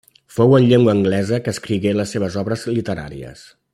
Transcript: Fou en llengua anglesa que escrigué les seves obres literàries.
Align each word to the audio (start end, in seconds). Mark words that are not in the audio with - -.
Fou 0.35 0.55
en 0.59 0.63
llengua 0.71 0.95
anglesa 0.95 1.39
que 1.47 1.53
escrigué 1.57 1.93
les 1.99 2.15
seves 2.17 2.39
obres 2.45 2.65
literàries. 2.79 3.45